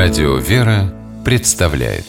Радио 0.00 0.36
«Вера» 0.36 0.94
представляет 1.24 2.04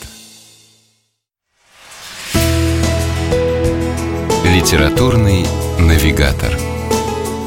Литературный 4.45 5.43
навигатор 5.79 6.55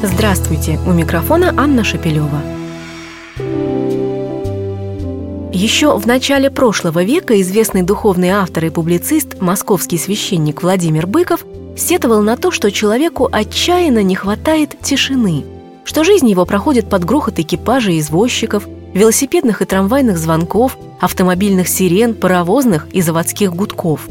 Здравствуйте! 0.03 0.81
У 0.85 0.91
микрофона 0.91 1.53
Анна 1.55 1.85
Шапилева. 1.85 2.41
Еще 5.53 5.97
в 5.97 6.05
начале 6.05 6.51
прошлого 6.51 7.05
века 7.05 7.39
известный 7.39 7.83
духовный 7.83 8.31
автор 8.31 8.65
и 8.65 8.69
публицист, 8.69 9.39
московский 9.39 9.97
священник 9.97 10.61
Владимир 10.61 11.07
Быков 11.07 11.45
сетовал 11.77 12.21
на 12.21 12.35
то, 12.35 12.51
что 12.51 12.69
человеку 12.69 13.29
отчаянно 13.31 14.03
не 14.03 14.15
хватает 14.15 14.77
тишины, 14.81 15.45
что 15.85 16.03
жизнь 16.03 16.29
его 16.29 16.45
проходит 16.45 16.89
под 16.89 17.05
грохот 17.05 17.39
экипажей 17.39 17.95
и 17.95 17.99
извозчиков, 18.01 18.67
велосипедных 18.93 19.61
и 19.61 19.65
трамвайных 19.65 20.17
звонков, 20.17 20.77
автомобильных 20.99 21.67
сирен, 21.67 22.13
паровозных 22.13 22.87
и 22.91 23.01
заводских 23.01 23.53
гудков. 23.53 24.07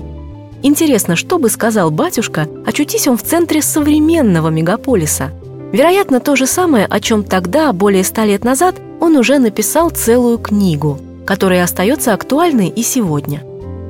Интересно, 0.62 1.16
что 1.16 1.38
бы 1.38 1.50
сказал 1.50 1.90
батюшка, 1.90 2.48
очутись 2.64 3.08
он 3.08 3.16
в 3.16 3.22
центре 3.22 3.62
современного 3.62 4.48
мегаполиса. 4.48 5.30
Вероятно, 5.72 6.20
то 6.20 6.36
же 6.36 6.46
самое, 6.46 6.86
о 6.86 7.00
чем 7.00 7.24
тогда, 7.24 7.72
более 7.72 8.04
ста 8.04 8.24
лет 8.24 8.44
назад, 8.44 8.76
он 9.00 9.16
уже 9.16 9.38
написал 9.38 9.90
целую 9.90 10.38
книгу, 10.38 11.00
которая 11.26 11.64
остается 11.64 12.12
актуальной 12.12 12.68
и 12.68 12.82
сегодня. 12.82 13.42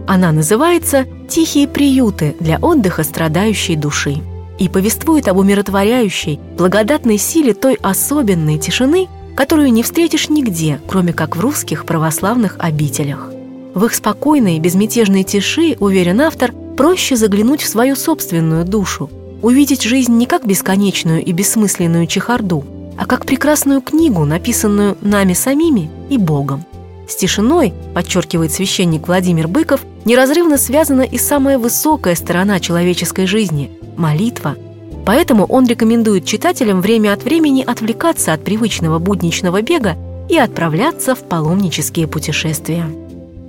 Она 0.06 0.32
называется 0.32 1.06
«Тихие 1.28 1.68
приюты 1.68 2.34
для 2.40 2.58
отдыха 2.58 3.02
страдающей 3.02 3.76
души» 3.76 4.16
и 4.58 4.68
повествует 4.68 5.28
об 5.28 5.38
умиротворяющей, 5.38 6.38
благодатной 6.56 7.18
силе 7.18 7.52
той 7.52 7.78
особенной 7.82 8.58
тишины, 8.58 9.08
которую 9.34 9.72
не 9.72 9.82
встретишь 9.82 10.28
нигде, 10.28 10.80
кроме 10.86 11.12
как 11.12 11.36
в 11.36 11.40
русских 11.40 11.84
православных 11.84 12.56
обителях. 12.58 13.30
В 13.74 13.84
их 13.84 13.94
спокойной, 13.94 14.58
безмятежной 14.58 15.22
тиши, 15.22 15.76
уверен 15.80 16.20
автор, 16.20 16.52
проще 16.76 17.16
заглянуть 17.16 17.62
в 17.62 17.68
свою 17.68 17.96
собственную 17.96 18.64
душу, 18.64 19.10
увидеть 19.40 19.82
жизнь 19.82 20.12
не 20.16 20.26
как 20.26 20.46
бесконечную 20.46 21.24
и 21.24 21.32
бессмысленную 21.32 22.06
чехарду, 22.06 22.64
а 22.98 23.06
как 23.06 23.24
прекрасную 23.24 23.80
книгу, 23.80 24.24
написанную 24.24 24.98
нами 25.00 25.32
самими 25.32 25.90
и 26.10 26.18
Богом. 26.18 26.64
С 27.08 27.16
тишиной, 27.16 27.72
подчеркивает 27.94 28.52
священник 28.52 29.08
Владимир 29.08 29.48
Быков, 29.48 29.80
неразрывно 30.04 30.58
связана 30.58 31.02
и 31.02 31.18
самая 31.18 31.58
высокая 31.58 32.14
сторона 32.14 32.60
человеческой 32.60 33.26
жизни– 33.26 33.70
молитва– 33.96 34.56
Поэтому 35.04 35.46
он 35.46 35.66
рекомендует 35.66 36.24
читателям 36.24 36.80
время 36.80 37.12
от 37.12 37.24
времени 37.24 37.62
отвлекаться 37.66 38.32
от 38.32 38.44
привычного 38.44 38.98
будничного 38.98 39.62
бега 39.62 39.96
и 40.28 40.36
отправляться 40.36 41.14
в 41.14 41.20
паломнические 41.20 42.06
путешествия. 42.06 42.86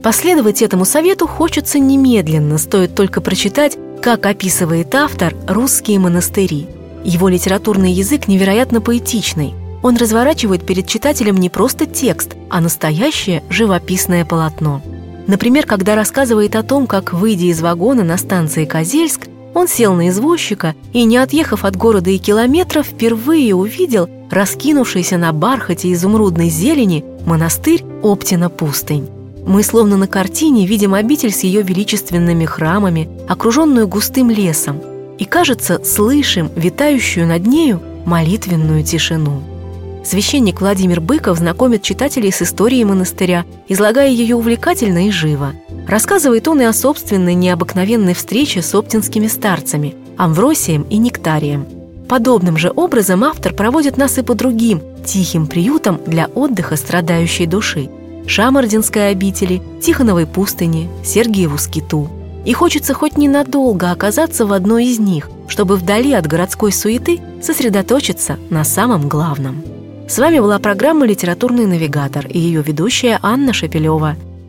Последовать 0.02 0.62
этому 0.62 0.84
совету 0.84 1.28
хочется 1.28 1.80
немедленно, 1.80 2.58
стоит 2.58 2.96
только 2.96 3.22
прочитать, 3.22 3.78
как 4.02 4.26
описывает 4.26 4.94
автор 4.96 5.34
русские 5.48 6.00
монастыри. 6.00 6.68
Его 7.06 7.30
литературный 7.30 7.92
язык 7.92 8.28
невероятно 8.28 8.82
поэтичный. 8.82 9.54
Он 9.82 9.96
разворачивает 9.96 10.66
перед 10.66 10.88
читателем 10.88 11.38
не 11.38 11.50
просто 11.50 11.86
текст, 11.86 12.36
а 12.50 12.60
настоящее 12.60 13.44
живописное 13.50 14.26
полотно. 14.26 14.82
Например, 15.28 15.66
когда 15.66 15.96
рассказывает 15.96 16.56
о 16.56 16.64
том, 16.64 16.86
как, 16.86 17.14
выйдя 17.14 17.46
из 17.46 17.62
вагона 17.62 18.04
на 18.04 18.18
станции 18.18 18.66
Козельск, 18.66 19.23
он 19.54 19.68
сел 19.68 19.94
на 19.94 20.10
извозчика 20.10 20.76
и, 20.94 21.04
не 21.04 21.18
отъехав 21.18 21.66
от 21.66 21.76
города 21.76 22.10
и 22.10 22.18
километров, 22.18 22.88
впервые 22.88 23.56
увидел 23.56 24.10
раскинувшийся 24.32 25.18
на 25.18 25.32
бархате 25.32 25.92
изумрудной 25.94 26.50
зелени 26.50 27.06
монастырь 27.26 27.84
Оптина 28.02 28.50
пустынь. 28.50 29.08
Мы 29.46 29.62
словно 29.62 29.98
на 29.98 30.08
картине 30.08 30.66
видим 30.66 30.94
обитель 30.94 31.32
с 31.32 31.44
ее 31.44 31.62
величественными 31.62 32.46
храмами, 32.46 33.10
окруженную 33.28 33.88
густым 33.88 34.30
лесом, 34.30 34.82
и, 35.20 35.26
кажется, 35.26 35.84
слышим 35.84 36.50
витающую 36.56 37.28
над 37.28 37.46
нею 37.46 37.82
молитвенную 38.06 38.84
тишину. 38.84 39.44
Священник 40.04 40.62
Владимир 40.62 41.00
Быков 41.00 41.38
знакомит 41.38 41.82
читателей 41.82 42.32
с 42.32 42.42
историей 42.42 42.84
монастыря, 42.86 43.46
излагая 43.68 44.10
ее 44.10 44.36
увлекательно 44.36 45.08
и 45.08 45.12
живо– 45.12 45.54
Рассказывает 45.88 46.48
он 46.48 46.62
и 46.62 46.64
о 46.64 46.74
собственной 46.74 47.34
необыкновенной 47.34 48.14
встрече 48.14 48.62
с 48.62 48.74
оптинскими 48.74 49.28
старцами– 49.28 49.96
Амвросием 50.18 50.84
и 50.84 50.98
Нектарием. 50.98 51.66
Подобным 52.08 52.58
же 52.58 52.72
образом 52.74 53.24
автор 53.24 53.54
проводит 53.54 53.98
нас 53.98 54.18
и 54.18 54.22
по 54.22 54.36
другим 54.36 54.82
тихим 55.06 55.48
приютам 55.48 56.00
для 56.06 56.28
отдыха 56.28 56.76
страдающей 56.76 57.46
души– 57.46 57.90
Шамардинской 58.28 59.10
обители, 59.10 59.62
Тихоновой 59.82 60.26
пустыни, 60.26 60.90
Сергиеву 61.04 61.58
скиту. 61.58 62.10
И 62.46 62.54
хочется 62.54 62.94
хоть 62.94 63.18
ненадолго 63.18 63.92
оказаться 63.92 64.46
в 64.46 64.54
одной 64.54 64.86
из 64.86 65.00
них, 65.00 65.30
чтобы 65.48 65.76
вдали 65.76 66.14
от 66.14 66.28
городской 66.28 66.72
суеты 66.72 67.20
сосредоточиться 67.42 68.38
на 68.50 68.64
самом 68.64 69.10
главном. 69.10 69.62
С 70.08 70.18
вами 70.18 70.40
была 70.40 70.60
программа 70.60 71.06
«Литературный 71.06 71.66
навигатор» 71.66 72.26
и 72.28 72.40
ее 72.40 72.62
ведущая 72.62 73.20
Анна 73.22 73.52
Шапилева– 73.52 74.16